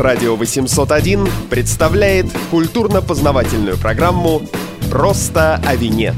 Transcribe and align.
Радио 0.00 0.34
801 0.34 1.28
представляет 1.50 2.24
культурно-познавательную 2.50 3.76
программу 3.76 4.40
«Просто 4.90 5.56
о 5.56 5.76
вине». 5.76 6.14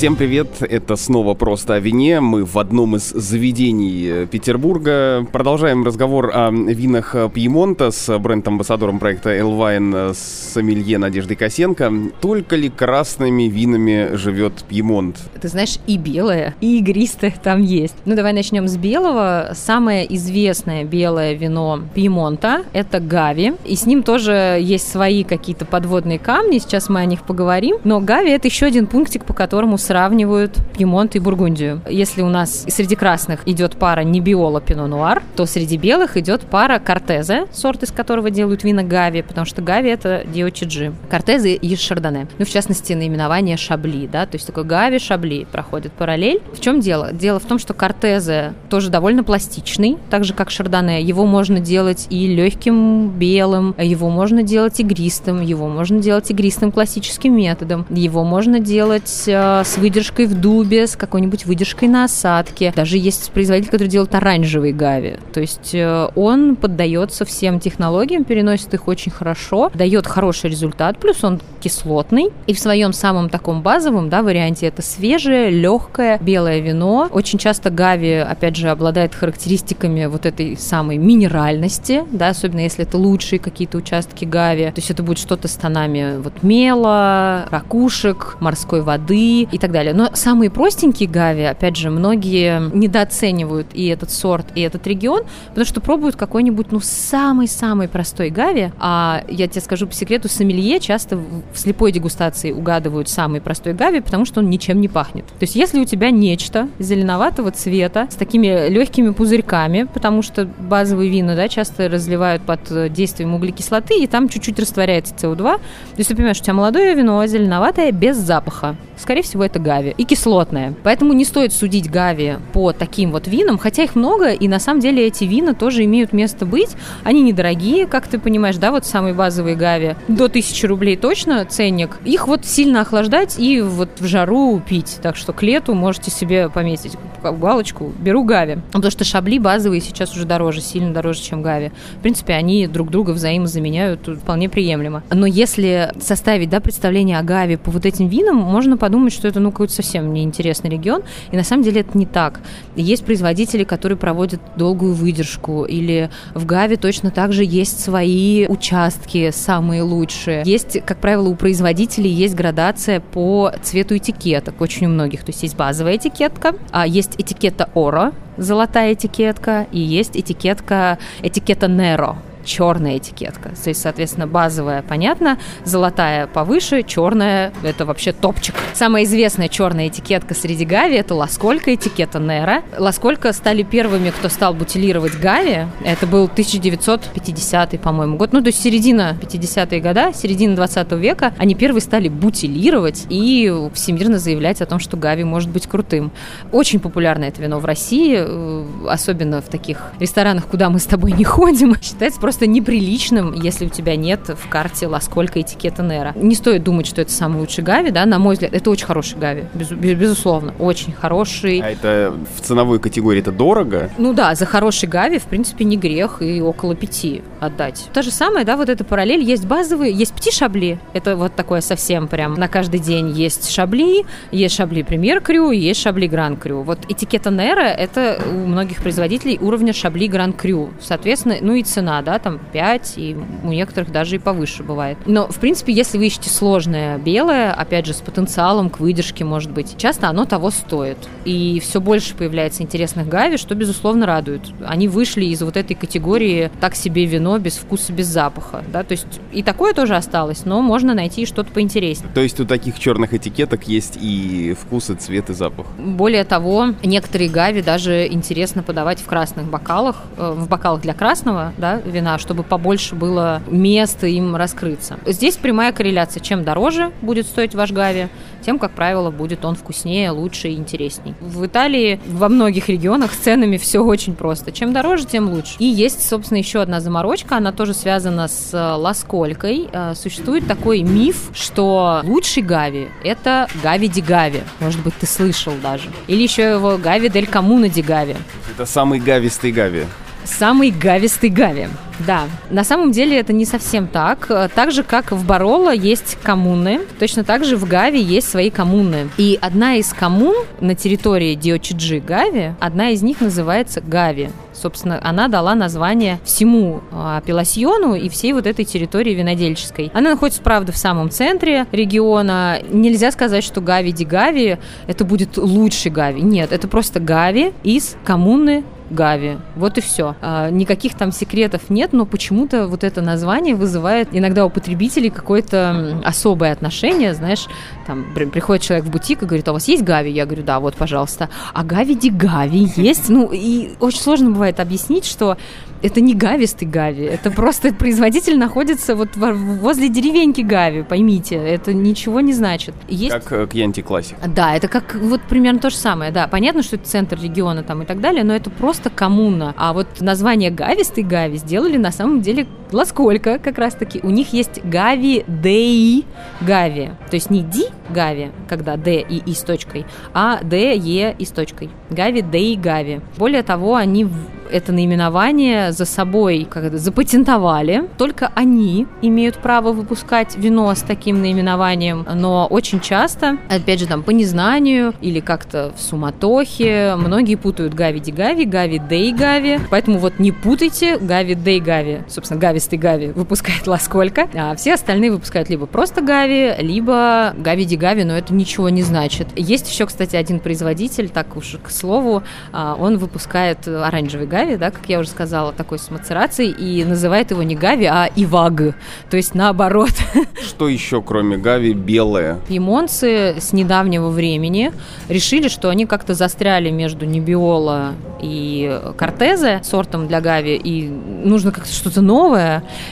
Всем 0.00 0.16
привет, 0.16 0.62
это 0.62 0.96
снова 0.96 1.34
«Просто 1.34 1.74
о 1.74 1.78
вине». 1.78 2.22
Мы 2.22 2.46
в 2.46 2.56
одном 2.58 2.96
из 2.96 3.10
заведений 3.10 4.06
э, 4.08 4.26
Петербурга. 4.26 5.26
Продолжаем 5.30 5.84
разговор 5.84 6.30
о 6.32 6.50
винах 6.50 7.14
Пьемонта 7.34 7.90
с 7.90 8.18
бренд-амбассадором 8.18 8.98
проекта 8.98 9.38
«Элвайн» 9.38 9.94
э, 9.94 10.14
с 10.14 10.52
сомелье 10.54 10.96
Надеждой 10.96 11.36
Косенко. 11.36 11.92
Только 12.22 12.56
ли 12.56 12.70
красными 12.70 13.42
винами 13.42 14.16
живет 14.16 14.64
Пьемонт? 14.66 15.18
Ты 15.38 15.48
знаешь, 15.48 15.78
и 15.86 15.98
белое, 15.98 16.54
и 16.62 16.78
игристое 16.78 17.34
там 17.42 17.60
есть. 17.60 17.94
Ну, 18.06 18.16
давай 18.16 18.32
начнем 18.32 18.68
с 18.68 18.78
белого. 18.78 19.50
Самое 19.52 20.06
известное 20.16 20.84
белое 20.84 21.34
вино 21.34 21.80
Пьемонта– 21.94 22.64
это 22.72 23.00
Гави. 23.00 23.52
И 23.66 23.76
с 23.76 23.84
ним 23.84 24.02
тоже 24.02 24.58
есть 24.62 24.90
свои 24.90 25.24
какие-то 25.24 25.66
подводные 25.66 26.18
камни. 26.18 26.56
Сейчас 26.56 26.88
мы 26.88 27.00
о 27.00 27.04
них 27.04 27.24
поговорим. 27.24 27.76
Но 27.84 28.00
Гави– 28.00 28.30
это 28.30 28.48
еще 28.48 28.64
один 28.64 28.86
пунктик, 28.86 29.26
по 29.26 29.34
которому 29.34 29.76
сравнивают 29.90 30.56
Пьемонт 30.78 31.16
и 31.16 31.18
Бургундию. 31.18 31.82
Если 31.90 32.22
у 32.22 32.28
нас 32.28 32.64
среди 32.68 32.94
красных 32.94 33.40
идет 33.48 33.76
пара 33.76 34.02
Небиола 34.02 34.60
Пино 34.60 34.86
Нуар, 34.86 35.20
то 35.34 35.46
среди 35.46 35.76
белых 35.76 36.16
идет 36.16 36.42
пара 36.42 36.78
Кортезе, 36.78 37.46
сорт 37.50 37.82
из 37.82 37.90
которого 37.90 38.30
делают 38.30 38.62
вина 38.62 38.84
Гави, 38.84 39.22
потому 39.22 39.46
что 39.46 39.62
Гави 39.62 39.90
это 39.90 40.22
Диочиджи. 40.32 40.92
Кортезе 41.10 41.54
и 41.54 41.74
Шардоне. 41.74 42.28
Ну, 42.38 42.44
в 42.44 42.48
частности, 42.48 42.92
наименование 42.92 43.56
Шабли, 43.56 44.06
да, 44.06 44.26
то 44.26 44.36
есть 44.36 44.46
такой 44.46 44.62
Гави, 44.62 45.00
Шабли 45.00 45.44
проходит 45.50 45.92
параллель. 45.92 46.40
В 46.54 46.60
чем 46.60 46.78
дело? 46.78 47.12
Дело 47.12 47.40
в 47.40 47.44
том, 47.46 47.58
что 47.58 47.74
Кортезе 47.74 48.52
тоже 48.68 48.90
довольно 48.90 49.24
пластичный, 49.24 49.98
так 50.08 50.22
же 50.22 50.34
как 50.34 50.50
Шардоне. 50.50 51.02
Его 51.02 51.26
можно 51.26 51.58
делать 51.58 52.06
и 52.10 52.28
легким 52.28 53.08
белым, 53.08 53.74
его 53.76 54.08
можно 54.08 54.44
делать 54.44 54.78
игристым, 54.78 55.40
его 55.40 55.68
можно 55.68 55.98
делать 55.98 56.30
игристым 56.30 56.70
классическим 56.70 57.34
методом, 57.36 57.86
его 57.90 58.22
можно 58.22 58.60
делать 58.60 59.24
э, 59.26 59.62
с 59.64 59.79
выдержкой 59.80 60.26
в 60.26 60.40
дубе, 60.40 60.86
с 60.86 60.96
какой-нибудь 60.96 61.46
выдержкой 61.46 61.88
на 61.88 62.04
осадке. 62.04 62.72
Даже 62.76 62.98
есть 62.98 63.30
производитель, 63.32 63.70
который 63.70 63.88
делает 63.88 64.14
оранжевый 64.14 64.72
гави. 64.72 65.16
То 65.32 65.40
есть 65.40 65.74
э, 65.74 66.08
он 66.14 66.56
поддается 66.56 67.24
всем 67.24 67.58
технологиям, 67.60 68.24
переносит 68.24 68.74
их 68.74 68.86
очень 68.88 69.10
хорошо, 69.10 69.70
дает 69.74 70.06
хороший 70.06 70.50
результат, 70.50 70.98
плюс 70.98 71.24
он 71.24 71.40
кислотный. 71.60 72.28
И 72.46 72.54
в 72.54 72.58
своем 72.58 72.92
самом 72.92 73.28
таком 73.28 73.62
базовом 73.62 74.08
да, 74.08 74.22
варианте 74.22 74.66
это 74.66 74.82
свежее, 74.82 75.50
легкое, 75.50 76.18
белое 76.18 76.60
вино. 76.60 77.08
Очень 77.10 77.38
часто 77.38 77.70
гави, 77.70 78.14
опять 78.14 78.56
же, 78.56 78.68
обладает 78.68 79.14
характеристиками 79.14 80.06
вот 80.06 80.26
этой 80.26 80.56
самой 80.56 80.98
минеральности, 80.98 82.04
да, 82.10 82.28
особенно 82.28 82.60
если 82.60 82.84
это 82.84 82.98
лучшие 82.98 83.38
какие-то 83.38 83.78
участки 83.78 84.24
гави. 84.24 84.66
То 84.66 84.78
есть 84.78 84.90
это 84.90 85.02
будет 85.02 85.18
что-то 85.18 85.48
с 85.48 85.54
тонами 85.54 86.18
вот 86.18 86.42
мела, 86.42 87.46
ракушек, 87.50 88.36
морской 88.40 88.82
воды 88.82 89.42
и 89.42 89.58
так 89.60 89.70
далее. 89.70 89.94
Но 89.94 90.10
самые 90.14 90.50
простенькие 90.50 91.08
гави, 91.08 91.44
опять 91.44 91.76
же, 91.76 91.90
многие 91.90 92.74
недооценивают 92.74 93.68
и 93.74 93.86
этот 93.86 94.10
сорт, 94.10 94.46
и 94.54 94.60
этот 94.60 94.86
регион, 94.86 95.24
потому 95.48 95.64
что 95.64 95.80
пробуют 95.80 96.16
какой-нибудь, 96.16 96.72
ну, 96.72 96.80
самый-самый 96.80 97.88
простой 97.88 98.30
гави, 98.30 98.72
а 98.78 99.22
я 99.28 99.46
тебе 99.46 99.60
скажу 99.60 99.86
по 99.86 99.92
секрету, 99.92 100.28
сомелье 100.28 100.80
часто 100.80 101.16
в 101.16 101.56
слепой 101.56 101.92
дегустации 101.92 102.52
угадывают 102.52 103.08
самый 103.08 103.40
простой 103.40 103.74
гави, 103.74 104.00
потому 104.00 104.24
что 104.24 104.40
он 104.40 104.50
ничем 104.50 104.80
не 104.80 104.88
пахнет. 104.88 105.26
То 105.26 105.42
есть 105.42 105.54
если 105.54 105.80
у 105.80 105.84
тебя 105.84 106.10
нечто 106.10 106.68
зеленоватого 106.78 107.50
цвета 107.50 108.08
с 108.10 108.14
такими 108.14 108.68
легкими 108.68 109.10
пузырьками, 109.10 109.86
потому 109.92 110.22
что 110.22 110.46
базовые 110.46 111.10
вина, 111.10 111.36
да, 111.36 111.48
часто 111.48 111.88
разливают 111.88 112.42
под 112.42 112.92
действием 112.92 113.34
углекислоты, 113.34 114.02
и 114.02 114.06
там 114.06 114.28
чуть-чуть 114.28 114.58
растворяется 114.58 115.14
СО2. 115.14 115.36
То 115.36 115.60
есть 115.96 116.08
ты 116.08 116.16
понимаешь, 116.16 116.40
у 116.40 116.42
тебя 116.42 116.54
молодое 116.54 116.94
вино, 116.94 117.24
зеленоватое, 117.26 117.92
без 117.92 118.16
запаха. 118.16 118.76
Скорее 118.96 119.22
всего, 119.22 119.42
это 119.50 119.58
гави. 119.58 119.94
И 119.98 120.04
кислотное. 120.04 120.74
Поэтому 120.82 121.12
не 121.12 121.24
стоит 121.24 121.52
судить 121.52 121.90
гави 121.90 122.36
по 122.52 122.72
таким 122.72 123.10
вот 123.12 123.26
винам, 123.26 123.58
хотя 123.58 123.82
их 123.84 123.94
много, 123.94 124.30
и 124.30 124.48
на 124.48 124.58
самом 124.58 124.80
деле 124.80 125.06
эти 125.06 125.24
вина 125.24 125.54
тоже 125.54 125.84
имеют 125.84 126.12
место 126.12 126.46
быть. 126.46 126.70
Они 127.04 127.22
недорогие, 127.22 127.86
как 127.86 128.06
ты 128.06 128.18
понимаешь, 128.18 128.56
да, 128.56 128.70
вот 128.70 128.86
самые 128.86 129.14
базовые 129.14 129.56
гави. 129.56 129.96
До 130.08 130.26
1000 130.26 130.68
рублей 130.68 130.96
точно 130.96 131.44
ценник. 131.44 131.98
Их 132.04 132.28
вот 132.28 132.46
сильно 132.46 132.82
охлаждать 132.82 133.38
и 133.38 133.60
вот 133.60 134.00
в 134.00 134.06
жару 134.06 134.60
пить. 134.66 134.98
Так 135.02 135.16
что 135.16 135.32
к 135.32 135.42
лету 135.42 135.74
можете 135.74 136.10
себе 136.10 136.48
пометить 136.48 136.92
галочку. 137.22 137.92
Беру 137.98 138.24
гави. 138.24 138.58
Потому 138.72 138.90
что 138.90 139.04
шабли 139.04 139.38
базовые 139.38 139.80
сейчас 139.80 140.14
уже 140.14 140.24
дороже, 140.24 140.60
сильно 140.60 140.92
дороже, 140.92 141.20
чем 141.22 141.42
гави. 141.42 141.72
В 141.98 142.02
принципе, 142.02 142.34
они 142.34 142.66
друг 142.66 142.90
друга 142.90 143.10
взаимозаменяют 143.10 144.08
вполне 144.08 144.48
приемлемо. 144.48 145.02
Но 145.10 145.26
если 145.26 145.92
составить, 146.00 146.48
да, 146.48 146.60
представление 146.60 147.18
о 147.18 147.22
гаве 147.22 147.58
по 147.58 147.70
вот 147.70 147.84
этим 147.84 148.08
винам, 148.08 148.36
можно 148.36 148.76
подумать, 148.76 149.12
что 149.12 149.28
это, 149.28 149.39
ну, 149.42 149.50
какой-то 149.50 149.72
совсем 149.72 150.12
неинтересный 150.12 150.70
регион. 150.70 151.02
И 151.30 151.36
на 151.36 151.44
самом 151.44 151.62
деле 151.62 151.82
это 151.82 151.96
не 151.96 152.06
так. 152.06 152.40
Есть 152.76 153.04
производители, 153.04 153.64
которые 153.64 153.98
проводят 153.98 154.40
долгую 154.56 154.94
выдержку. 154.94 155.64
Или 155.64 156.10
в 156.34 156.46
Гаве 156.46 156.76
точно 156.76 157.10
так 157.10 157.32
же 157.32 157.44
есть 157.44 157.80
свои 157.80 158.46
участки, 158.46 159.30
самые 159.30 159.82
лучшие. 159.82 160.42
Есть, 160.44 160.84
как 160.84 160.98
правило, 160.98 161.28
у 161.28 161.34
производителей 161.34 162.10
есть 162.10 162.34
градация 162.34 163.00
по 163.00 163.52
цвету 163.62 163.96
этикеток. 163.96 164.60
Очень 164.60 164.86
у 164.86 164.90
многих. 164.90 165.24
То 165.24 165.30
есть 165.30 165.42
есть 165.42 165.56
базовая 165.56 165.96
этикетка, 165.96 166.54
а 166.70 166.86
есть 166.86 167.12
этикета 167.18 167.68
Oro, 167.74 168.14
золотая 168.36 168.94
этикетка, 168.94 169.66
и 169.70 169.78
есть 169.78 170.16
этикетка, 170.16 170.98
этикета 171.22 171.66
Nero, 171.66 172.16
черная 172.44 172.98
этикетка. 172.98 173.50
То 173.50 173.68
есть, 173.68 173.80
соответственно, 173.80 174.26
базовая, 174.26 174.82
понятно, 174.82 175.38
золотая 175.64 176.26
повыше, 176.26 176.82
черная– 176.82 177.52
это 177.62 177.84
вообще 177.84 178.12
топчик. 178.12 178.54
Самая 178.74 179.04
известная 179.04 179.48
черная 179.48 179.88
этикетка 179.88 180.34
среди 180.34 180.64
Гави– 180.64 180.94
это 180.96 181.14
Ласколько 181.14 181.74
этикета 181.74 182.18
Нера. 182.18 182.62
Ласколько 182.78 183.32
стали 183.32 183.62
первыми, 183.62 184.10
кто 184.10 184.28
стал 184.28 184.54
бутилировать 184.54 185.18
Гави. 185.18 185.66
Это 185.84 186.06
был 186.06 186.24
1950 186.24 187.80
по-моему, 187.80 188.16
год. 188.16 188.32
Ну, 188.32 188.40
то 188.40 188.48
есть 188.48 188.60
середина 188.60 189.16
50-е 189.20 189.80
года, 189.80 190.12
середина 190.12 190.56
20 190.56 190.92
века. 190.92 191.34
Они 191.38 191.54
первые 191.54 191.80
стали 191.80 192.08
бутилировать 192.08 193.06
и 193.08 193.52
всемирно 193.74 194.18
заявлять 194.18 194.60
о 194.60 194.66
том, 194.66 194.78
что 194.78 194.96
Гави 194.96 195.24
может 195.24 195.50
быть 195.50 195.66
крутым. 195.66 196.10
Очень 196.52 196.80
популярное 196.80 197.28
это 197.28 197.42
вино 197.42 197.58
в 197.58 197.64
России, 197.64 198.16
э, 198.18 198.66
особенно 198.88 199.40
в 199.40 199.48
таких 199.48 199.92
ресторанах, 199.98 200.46
куда 200.46 200.70
мы 200.70 200.78
с 200.78 200.84
тобой 200.84 201.12
не 201.12 201.24
ходим. 201.24 201.76
Считается 201.82 202.20
просто 202.30 202.46
неприличным, 202.46 203.32
если 203.32 203.66
у 203.66 203.70
тебя 203.70 203.96
нет 203.96 204.20
в 204.28 204.48
карте 204.48 204.86
Ласколько 204.86 205.40
этикета 205.40 205.82
Нера. 205.82 206.12
Не 206.14 206.36
стоит 206.36 206.62
думать, 206.62 206.86
что 206.86 207.02
это 207.02 207.10
самый 207.10 207.40
лучший 207.40 207.64
Гави, 207.64 207.90
да, 207.90 208.06
на 208.06 208.20
мой 208.20 208.34
взгляд, 208.34 208.54
это 208.54 208.70
очень 208.70 208.86
хороший 208.86 209.18
Гави, 209.18 209.46
без, 209.52 209.72
безусловно, 209.72 210.54
очень 210.60 210.92
хороший. 210.92 211.60
А 211.60 211.70
это 211.70 212.14
в 212.36 212.40
ценовой 212.40 212.78
категории 212.78 213.18
это 213.18 213.32
дорого? 213.32 213.90
Ну 213.98 214.12
да, 214.12 214.32
за 214.36 214.46
хороший 214.46 214.88
Гави, 214.88 215.18
в 215.18 215.24
принципе, 215.24 215.64
не 215.64 215.76
грех 215.76 216.22
и 216.22 216.40
около 216.40 216.76
пяти 216.76 217.22
отдать. 217.40 217.88
То 217.92 218.00
же 218.00 218.12
самое, 218.12 218.46
да, 218.46 218.56
вот 218.56 218.68
эта 218.68 218.84
параллель, 218.84 219.24
есть 219.24 219.46
базовые, 219.46 219.92
есть 219.92 220.14
пяти 220.14 220.30
шабли, 220.30 220.78
это 220.92 221.16
вот 221.16 221.34
такое 221.34 221.62
совсем 221.62 222.06
прям 222.06 222.34
на 222.34 222.46
каждый 222.46 222.78
день 222.78 223.10
есть 223.10 223.50
шабли, 223.50 224.06
есть 224.30 224.54
шабли 224.54 224.82
премьер 224.82 225.20
крю, 225.20 225.50
есть 225.50 225.80
шабли 225.80 226.06
гран 226.06 226.36
крю. 226.36 226.62
Вот 226.62 226.78
этикета 226.88 227.32
Нера 227.32 227.62
это 227.62 228.22
у 228.24 228.46
многих 228.46 228.82
производителей 228.82 229.36
уровня 229.40 229.72
шабли 229.72 230.06
гран 230.06 230.32
крю, 230.32 230.70
соответственно, 230.80 231.38
ну 231.40 231.54
и 231.54 231.64
цена, 231.64 232.00
да, 232.02 232.19
там 232.22 232.40
5, 232.52 232.94
и 232.96 233.16
у 233.42 233.48
некоторых 233.48 233.90
даже 233.92 234.16
и 234.16 234.18
повыше 234.18 234.62
бывает. 234.62 234.98
Но, 235.06 235.28
в 235.28 235.38
принципе, 235.38 235.72
если 235.72 235.98
вы 235.98 236.06
ищете 236.06 236.30
сложное 236.30 236.98
белое, 236.98 237.52
опять 237.52 237.86
же, 237.86 237.94
с 237.94 238.00
потенциалом 238.00 238.70
к 238.70 238.80
выдержке, 238.80 239.24
может 239.24 239.50
быть, 239.50 239.76
часто 239.76 240.08
оно 240.08 240.24
того 240.24 240.50
стоит. 240.50 240.98
И 241.24 241.60
все 241.60 241.80
больше 241.80 242.14
появляется 242.14 242.62
интересных 242.62 243.08
гави, 243.08 243.36
что, 243.36 243.54
безусловно, 243.54 244.06
радует. 244.06 244.42
Они 244.66 244.88
вышли 244.88 245.24
из 245.24 245.42
вот 245.42 245.56
этой 245.56 245.74
категории 245.74 246.50
«так 246.60 246.74
себе 246.74 247.04
вино 247.04 247.38
без 247.38 247.56
вкуса, 247.56 247.92
без 247.92 248.06
запаха». 248.06 248.64
Да? 248.72 248.82
То 248.82 248.92
есть 248.92 249.06
и 249.32 249.42
такое 249.42 249.74
тоже 249.74 249.96
осталось, 249.96 250.44
но 250.44 250.60
можно 250.62 250.94
найти 250.94 251.26
что-то 251.26 251.52
поинтереснее. 251.52 252.12
То 252.14 252.20
есть 252.20 252.40
у 252.40 252.44
таких 252.44 252.78
черных 252.78 253.14
этикеток 253.14 253.68
есть 253.68 253.98
и 254.00 254.56
вкус, 254.60 254.90
и 254.90 254.94
цвет, 254.94 255.30
и 255.30 255.34
запах? 255.34 255.66
Более 255.78 256.24
того, 256.24 256.74
некоторые 256.82 257.30
гави 257.30 257.62
даже 257.62 258.06
интересно 258.06 258.62
подавать 258.62 259.00
в 259.00 259.06
красных 259.06 259.46
бокалах, 259.46 259.96
э, 260.16 260.34
в 260.36 260.48
бокалах 260.48 260.82
для 260.82 260.94
красного 260.94 261.52
да, 261.58 261.80
вина, 261.84 262.09
вина, 262.10 262.18
чтобы 262.18 262.42
побольше 262.42 262.94
было 262.94 263.42
места 263.48 264.06
им 264.06 264.36
раскрыться. 264.36 264.98
Здесь 265.06 265.36
прямая 265.36 265.72
корреляция. 265.72 266.20
Чем 266.20 266.44
дороже 266.44 266.92
будет 267.02 267.26
стоить 267.26 267.54
ваш 267.54 267.72
гави, 267.72 268.08
тем, 268.44 268.58
как 268.58 268.72
правило, 268.72 269.10
будет 269.10 269.44
он 269.44 269.54
вкуснее, 269.54 270.10
лучше 270.10 270.48
и 270.48 270.54
интересней. 270.54 271.14
В 271.20 271.44
Италии 271.46 272.00
во 272.06 272.28
многих 272.28 272.68
регионах 272.68 273.12
с 273.12 273.16
ценами 273.16 273.56
все 273.56 273.80
очень 273.80 274.14
просто. 274.14 274.52
Чем 274.52 274.72
дороже, 274.72 275.06
тем 275.06 275.28
лучше. 275.28 275.54
И 275.58 275.64
есть, 275.64 276.06
собственно, 276.08 276.38
еще 276.38 276.60
одна 276.60 276.80
заморочка, 276.80 277.36
она 277.36 277.52
тоже 277.52 277.74
связана 277.74 278.28
с 278.28 278.52
э, 278.52 278.74
ласколькой. 278.74 279.68
Э, 279.72 279.94
существует 279.94 280.46
такой 280.46 280.82
миф, 280.82 281.30
что 281.34 282.00
лучший 282.04 282.42
гави– 282.42 282.88
это 283.04 283.46
гави 283.62 283.88
ди 283.88 284.00
гави. 284.00 284.42
Может 284.60 284.82
быть, 284.82 284.94
ты 284.94 285.06
слышал 285.06 285.52
даже. 285.62 285.88
Или 286.08 286.22
еще 286.22 286.42
его 286.42 286.78
гави 286.78 287.08
дель 287.08 287.26
коммуна 287.26 287.68
ди 287.68 287.82
гави. 287.82 288.16
Это 288.54 288.66
самый 288.66 289.00
гавистый 289.00 289.52
гави. 289.52 289.84
Самый 290.24 290.70
гавистый 290.70 291.30
Гави. 291.30 291.68
Да, 292.06 292.24
на 292.50 292.64
самом 292.64 292.92
деле 292.92 293.18
это 293.18 293.32
не 293.32 293.44
совсем 293.44 293.86
так. 293.86 294.26
Так 294.54 294.72
же, 294.72 294.82
как 294.82 295.12
в 295.12 295.26
Бароло 295.26 295.70
есть 295.70 296.16
коммуны, 296.22 296.80
точно 296.98 297.24
так 297.24 297.44
же 297.44 297.56
в 297.56 297.68
Гави 297.68 298.00
есть 298.00 298.30
свои 298.30 298.50
коммуны. 298.50 299.10
И 299.18 299.38
одна 299.40 299.74
из 299.74 299.92
коммун 299.92 300.34
на 300.60 300.74
территории 300.74 301.34
Диочиджи 301.34 302.00
Гави, 302.00 302.54
одна 302.58 302.90
из 302.90 303.02
них 303.02 303.20
называется 303.20 303.82
Гави. 303.82 304.30
Собственно, 304.52 305.00
она 305.02 305.28
дала 305.28 305.54
название 305.54 306.20
всему 306.24 306.82
а, 306.92 307.20
Пелосьону 307.22 307.94
и 307.94 308.08
всей 308.08 308.32
вот 308.32 308.46
этой 308.46 308.64
территории 308.64 309.14
винодельческой. 309.14 309.90
Она 309.94 310.10
находится, 310.10 310.42
правда, 310.42 310.72
в 310.72 310.76
самом 310.76 311.10
центре 311.10 311.66
региона. 311.72 312.58
Нельзя 312.70 313.10
сказать, 313.10 313.44
что 313.44 313.60
Гави 313.60 313.92
Ди 313.92 314.04
Гави 314.04 314.58
это 314.86 315.04
будет 315.04 315.36
лучший 315.36 315.90
Гави. 315.90 316.20
Нет, 316.20 316.52
это 316.52 316.68
просто 316.68 317.00
Гави 317.00 317.52
из 317.62 317.96
коммуны 318.04 318.64
Гави. 318.90 319.38
Вот 319.56 319.78
и 319.78 319.80
все. 319.80 320.16
А, 320.20 320.50
никаких 320.50 320.94
там 320.94 321.12
секретов 321.12 321.70
нет, 321.70 321.92
но 321.92 322.06
почему-то 322.06 322.66
вот 322.66 322.84
это 322.84 323.00
название 323.00 323.54
вызывает 323.54 324.08
иногда 324.12 324.44
у 324.44 324.50
потребителей 324.50 325.10
какое-то 325.10 326.00
особое 326.04 326.52
отношение, 326.52 327.14
знаешь, 327.14 327.46
там 327.86 328.06
приходит 328.14 328.62
человек 328.62 328.86
в 328.86 328.90
бутик 328.90 329.22
и 329.22 329.26
говорит, 329.26 329.46
а 329.48 329.52
у 329.52 329.54
вас 329.54 329.68
есть 329.68 329.84
Гави? 329.84 330.10
Я 330.10 330.26
говорю, 330.26 330.42
да, 330.42 330.60
вот, 330.60 330.74
пожалуйста. 330.74 331.28
А 331.54 331.64
Гави 331.64 331.94
Ди 331.94 332.10
Гави 332.10 332.72
есть? 332.76 333.08
Ну, 333.08 333.30
и 333.32 333.70
очень 333.80 334.00
сложно 334.00 334.30
бывает 334.30 334.60
объяснить, 334.60 335.04
что 335.04 335.36
это 335.82 336.00
не 336.00 336.14
гавистый 336.14 336.68
Гави, 336.68 337.04
это 337.04 337.30
просто 337.30 337.72
производитель 337.72 338.38
находится 338.38 338.94
вот 338.94 339.10
возле 339.16 339.88
деревеньки 339.88 340.42
Гави, 340.42 340.82
поймите, 340.82 341.36
это 341.36 341.72
ничего 341.72 342.20
не 342.20 342.32
значит. 342.32 342.74
Есть... 342.88 343.14
Как 343.14 343.32
э, 343.32 343.46
Кьянти 343.50 343.82
Классик. 343.82 344.16
Да, 344.26 344.54
это 344.54 344.68
как 344.68 344.94
вот 344.94 345.22
примерно 345.22 345.60
то 345.60 345.70
же 345.70 345.76
самое, 345.76 346.10
да. 346.10 346.26
Понятно, 346.26 346.62
что 346.62 346.76
это 346.76 346.86
центр 346.86 347.18
региона 347.20 347.62
там 347.62 347.82
и 347.82 347.86
так 347.86 348.00
далее, 348.00 348.24
но 348.24 348.34
это 348.34 348.50
просто 348.50 348.90
коммуна. 348.90 349.54
А 349.56 349.72
вот 349.72 350.00
название 350.00 350.50
гавистый 350.50 351.04
Гави 351.04 351.36
сделали 351.36 351.76
на 351.76 351.92
самом 351.92 352.20
деле 352.22 352.46
Ласколько 352.72 353.38
как 353.38 353.58
раз-таки. 353.58 354.00
У 354.02 354.10
них 354.10 354.32
есть 354.32 354.64
Гави 354.64 355.24
Дей 355.26 356.06
Гави. 356.40 356.90
То 357.10 357.16
есть 357.16 357.30
не 357.30 357.42
Ди 357.42 357.66
Гави, 357.90 358.30
когда 358.48 358.76
Д 358.76 359.00
и 359.00 359.18
И 359.18 359.34
с 359.34 359.40
точкой, 359.40 359.86
а 360.14 360.40
Д, 360.42 360.74
Е 360.74 361.14
и 361.18 361.24
с 361.24 361.30
точкой. 361.30 361.70
Гави 361.90 362.22
Дей 362.22 362.56
Гави. 362.56 363.00
Более 363.16 363.42
того, 363.42 363.74
они 363.74 364.06
это 364.50 364.72
наименование 364.72 365.72
за 365.72 365.84
собой 365.84 366.46
как 366.48 366.64
это, 366.64 366.78
запатентовали. 366.78 367.84
Только 367.96 368.30
они 368.34 368.86
имеют 369.02 369.36
право 369.36 369.72
выпускать 369.72 370.36
вино 370.36 370.74
с 370.74 370.80
таким 370.80 371.20
наименованием, 371.20 372.06
но 372.14 372.46
очень 372.48 372.80
часто, 372.80 373.38
опять 373.48 373.80
же, 373.80 373.86
там 373.86 374.02
по 374.02 374.10
незнанию 374.10 374.92
или 375.00 375.20
как-то 375.20 375.72
в 375.76 375.80
суматохе, 375.80 376.94
многие 376.96 377.36
путают 377.36 377.74
Гави 377.74 378.00
Ди 378.00 378.12
Гави, 378.12 378.44
Гави 378.44 378.78
Дей 378.78 379.12
Гави. 379.12 379.60
Поэтому 379.70 379.98
вот 379.98 380.18
не 380.18 380.32
путайте 380.32 380.98
Гави 380.98 381.34
Дей 381.34 381.60
Гави. 381.60 382.00
Собственно, 382.08 382.40
Гавистый 382.60 382.78
Гави 382.78 383.06
выпускает 383.08 383.66
Ласколько, 383.66 384.28
а 384.34 384.54
все 384.54 384.74
остальные 384.74 385.12
выпускают 385.12 385.48
либо 385.48 385.64
просто 385.64 386.02
Гави, 386.02 386.54
либо 386.58 387.32
Гави 387.38 387.64
Ди 387.64 387.76
Гави, 387.76 388.04
но 388.04 388.14
это 388.14 388.34
ничего 388.34 388.68
не 388.68 388.82
значит. 388.82 389.28
Есть 389.34 389.70
еще, 389.70 389.86
кстати, 389.86 390.14
один 390.14 390.40
производитель, 390.40 391.08
так 391.08 391.36
уж 391.36 391.56
к 391.62 391.70
слову, 391.70 392.22
а, 392.52 392.76
он 392.78 392.98
выпускает 392.98 393.66
оранжевый 393.66 394.26
Гави, 394.26 394.40
Гави, 394.40 394.56
да, 394.56 394.70
как 394.70 394.88
я 394.88 394.98
уже 394.98 395.08
сказала, 395.08 395.52
такой 395.52 395.78
с 395.78 395.90
мацерацией, 395.90 396.50
и 396.50 396.84
называет 396.84 397.30
его 397.30 397.42
не 397.42 397.54
Гави, 397.54 397.86
а 397.86 398.10
Иваг, 398.16 398.74
то 399.10 399.16
есть 399.16 399.34
наоборот. 399.34 399.92
Что 400.42 400.68
еще, 400.68 401.02
кроме 401.02 401.36
Гави, 401.36 401.72
белое? 401.72 402.38
Пьемонцы 402.48 403.36
с 403.38 403.52
недавнего 403.52 404.08
времени 404.08 404.72
решили, 405.08 405.48
что 405.48 405.68
они 405.68 405.86
как-то 405.86 406.14
застряли 406.14 406.70
между 406.70 407.06
Небиола 407.06 407.94
и 408.20 408.80
Кортезе 408.96 409.60
сортом 409.62 410.08
для 410.08 410.20
Гави, 410.20 410.56
и 410.56 410.88
нужно 410.88 411.52
как-то 411.52 411.72
что-то 411.72 412.00
новое. 412.00 412.49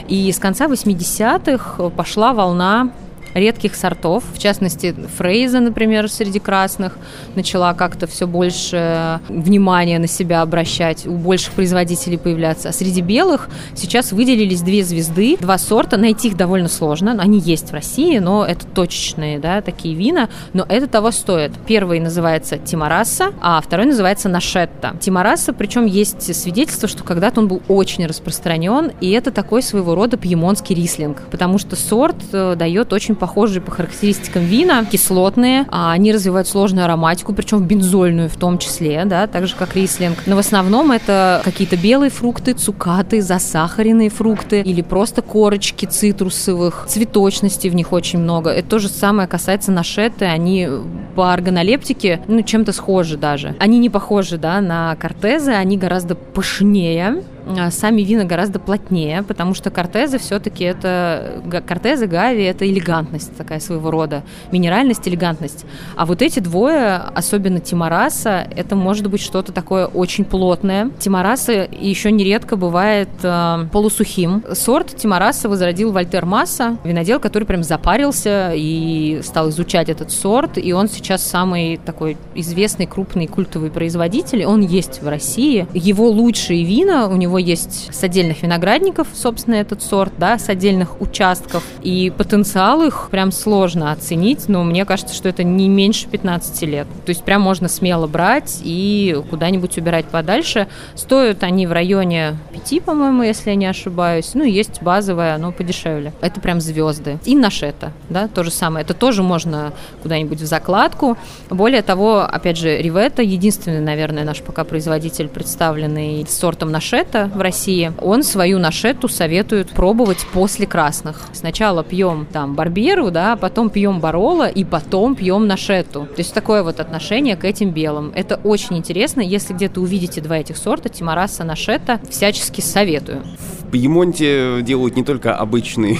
И 0.08 0.32
с 0.32 0.38
конца 0.38 0.66
80-х 0.66 1.90
пошла 1.90 2.32
волна 2.32 2.90
редких 3.38 3.75
сортов, 3.75 4.25
в 4.32 4.38
частности, 4.38 4.94
Фрейза, 5.17 5.61
например, 5.61 6.11
среди 6.11 6.38
красных, 6.38 6.96
начала 7.35 7.75
как-то 7.75 8.06
все 8.06 8.26
больше 8.26 9.20
внимания 9.29 9.99
на 9.99 10.06
себя 10.06 10.43
обращать, 10.43 11.06
у 11.06 11.17
больших 11.17 11.55
производителей 11.55 12.19
появляться. 12.19 12.69
А 12.69 12.73
среди 12.73 13.00
белых 13.00 13.49
сейчас 13.75 14.12
выделились 14.12 14.62
две 14.62 14.85
звезды, 14.85 15.37
два 15.40 15.58
сорта, 15.58 15.96
найти 15.96 16.29
их 16.29 16.37
довольно 16.37 16.69
сложно, 16.69 17.17
они 17.19 17.38
есть 17.38 17.70
в 17.70 17.75
России, 17.75 18.19
но 18.19 18.44
это 18.44 18.67
точечные, 18.67 19.38
да, 19.38 19.61
такие 19.61 19.94
вина, 19.94 20.29
но 20.52 20.64
это 20.69 20.87
того 20.87 21.11
стоит. 21.11 21.52
Первый 21.67 22.00
называется 22.00 22.58
Тимараса, 22.58 23.32
а 23.40 23.61
второй 23.61 23.87
называется 23.87 24.29
Нашетта. 24.29 24.96
Тимараса, 25.00 25.52
причем 25.52 25.87
есть 25.87 26.35
свидетельство, 26.35 26.88
что 26.88 27.05
когда-то 27.05 27.40
он 27.40 27.49
был 27.49 27.62
очень 27.69 28.06
распространен, 28.06 28.93
и 29.00 29.11
это 29.11 29.31
такой 29.31 29.62
своего 29.62 29.94
рода 29.94 30.17
пьемонский 30.17 30.75
рислинг, 30.75 31.23
потому 31.31 31.58
что 31.58 31.76
сорт 31.76 32.17
э, 32.32 32.55
дает 32.56 32.93
очень 32.93 33.14
похожие 33.28 33.60
по 33.60 33.70
характеристикам 33.70 34.42
вина, 34.42 34.82
кислотные, 34.86 35.66
а 35.70 35.92
они 35.92 36.12
развивают 36.12 36.48
сложную 36.48 36.86
ароматику, 36.86 37.34
причем 37.34 37.62
бензольную 37.64 38.30
в 38.30 38.36
том 38.36 38.56
числе, 38.56 39.04
да, 39.04 39.26
так 39.26 39.46
же 39.46 39.54
как 39.54 39.76
рислинг. 39.76 40.16
Но 40.25 40.34
в 40.34 40.38
основном 40.38 40.92
это 40.92 41.42
какие-то 41.44 41.76
белые 41.76 42.10
фрукты, 42.10 42.54
цукаты, 42.54 43.20
засахаренные 43.20 44.08
фрукты 44.08 44.62
или 44.62 44.80
просто 44.80 45.20
корочки 45.20 45.84
цитрусовых, 45.84 46.86
цветочности 46.88 47.69
в 47.69 47.75
них 47.75 47.92
очень 47.92 48.19
много. 48.19 48.48
Это 48.48 48.66
то 48.66 48.78
же 48.78 48.88
самое 48.88 49.28
касается 49.28 49.72
нашеты, 49.72 50.25
они 50.25 50.66
по 51.14 51.30
органолептике, 51.30 52.22
ну, 52.28 52.40
чем-то 52.40 52.72
схожи 52.72 53.19
даже. 53.19 53.56
Они 53.60 53.78
не 53.78 53.90
похожи, 53.90 54.38
да, 54.38 54.62
на 54.62 54.96
кортезы, 54.96 55.52
они 55.52 55.76
гораздо 55.76 56.14
пышнее, 56.14 57.22
сами 57.71 58.03
вина 58.03 58.25
гораздо 58.25 58.59
плотнее, 58.59 59.23
потому 59.23 59.55
что 59.55 59.71
кортезы 59.71 60.19
все-таки 60.19 60.65
это... 60.65 61.43
Кортезы, 61.67 62.06
Гави— 62.06 62.43
это 62.45 62.69
элегантность 62.69 63.37
такая 63.37 63.61
своего 63.61 63.91
рода. 63.91 64.23
Минеральность, 64.53 65.06
элегантность. 65.09 65.65
А 65.97 66.06
вот 66.06 66.23
эти 66.23 66.41
двое, 66.41 66.97
особенно 66.97 67.61
Тимараса, 67.61 68.47
это 68.55 68.77
может 68.77 69.09
быть 69.09 69.21
что-то 69.21 69.53
такое 69.53 69.87
очень 69.87 70.25
плотное. 70.25 70.91
Тимараса 70.99 71.69
еще 71.71 72.11
нередко 72.11 72.56
бывает 72.56 73.09
э, 73.23 73.67
полусухим. 73.73 74.45
Сорт 74.53 74.97
Тимараса 74.97 75.49
возродил 75.49 75.93
Вольтер 75.93 76.27
Масса, 76.27 76.77
винодел, 76.85 77.21
который 77.21 77.45
прям 77.45 77.62
запарился 77.62 78.53
и 78.55 79.21
стал 79.23 79.50
изучать 79.50 79.89
этот 79.89 80.11
сорт, 80.11 80.59
и 80.59 80.73
он 80.73 80.89
сейчас 80.89 81.23
самый 81.23 81.79
такой 81.85 82.17
известный, 82.35 82.87
крупный, 82.87 83.27
культовый 83.27 83.71
производитель. 83.71 84.45
Он 84.45 84.61
есть 84.61 85.03
в 85.03 85.09
России. 85.09 85.67
Его 85.75 86.09
лучшие 86.11 86.65
вина 86.65 87.09
у 87.09 87.17
него 87.17 87.38
есть 87.38 87.94
с 87.94 88.02
отдельных 88.02 88.43
виноградников, 88.43 89.08
собственно, 89.14 89.54
этот 89.54 89.83
сорт, 89.83 90.12
да, 90.18 90.38
с 90.38 90.49
отдельных 90.49 91.00
участков. 91.00 91.64
И 91.83 92.12
потенциал 92.16 92.83
их 92.83 93.09
прям 93.11 93.33
сложно 93.33 93.92
оценить, 93.92 94.49
но 94.49 94.64
мне 94.64 94.85
кажется, 94.85 95.14
что 95.14 95.28
это 95.28 95.42
не 95.42 95.68
меньше 95.68 96.09
15 96.09 96.62
лет. 96.62 96.87
То 97.07 97.11
есть 97.11 97.25
прям 97.25 97.42
можно 97.42 97.68
смело 97.68 98.07
брать 98.07 98.61
и 98.62 99.16
куда-нибудь 99.30 99.78
убирать 99.78 100.07
подальше. 100.07 100.68
Стоят 100.95 101.42
они 101.42 101.66
в 101.66 101.73
районе 101.73 102.37
5, 102.52 102.83
по-моему, 102.83 103.23
если 103.23 103.50
я 103.50 103.57
не 103.57 103.66
ошибаюсь. 103.66 104.30
Ну, 104.35 104.45
есть 104.45 104.83
базовая, 104.83 105.38
но 105.38 105.52
подешевле. 105.52 106.12
Это 106.21 106.40
прям 106.40 106.61
звезды. 106.61 107.18
И 107.25 107.35
нашета, 107.35 107.92
да, 108.09 108.28
то 108.28 108.42
же 108.45 108.50
самое. 108.50 108.85
Это 108.85 108.95
тоже 108.95 109.23
можно 109.23 109.73
куда-нибудь 110.02 110.40
в 110.40 110.47
закладку. 110.47 111.16
Более 111.50 111.83
того, 111.83 112.21
опять 112.21 112.57
же, 112.57 112.78
Ривета 112.78 113.23
единственный, 113.23 113.80
наверное, 113.80 114.25
наш 114.25 114.42
пока 114.42 114.64
производитель, 114.64 115.28
представленный 115.28 116.26
сортом 116.28 116.71
нашета 116.71 117.27
в 117.35 117.40
России, 117.40 117.92
он 118.00 118.23
свою 118.23 118.58
нашету 118.58 119.08
советует 119.08 119.70
пробовать 119.70 120.26
после 120.32 120.66
красных. 120.66 121.23
Сначала 121.32 121.85
пьем 121.85 122.26
там 122.32 122.54
барберу, 122.54 123.11
да, 123.11 123.37
потом 123.37 123.70
пьем 123.70 124.00
барола 124.00 124.49
и 124.49 124.64
потом 124.64 125.14
пьем 125.14 125.47
нашету. 125.47 126.06
То 126.06 126.18
есть 126.18 126.35
такое 126.35 126.62
вот 126.62 126.80
отношение 126.80 127.37
к 127.37 127.44
этим 127.44 127.70
белым. 127.70 128.12
Это 128.14 128.37
очень 128.44 128.78
интересно. 128.78 129.20
Если 129.20 129.52
где-то 129.52 129.80
увидите 129.80 130.20
два 130.20 130.38
этих 130.38 130.56
сорта, 130.56 130.88
Тимараса, 130.88 131.44
нашета, 131.44 132.00
всячески 132.11 132.61
советую. 132.61 133.23
В 133.61 133.70
Пьемонте 133.70 134.62
делают 134.62 134.97
не 134.97 135.04
только 135.04 135.35
обычный 135.37 135.99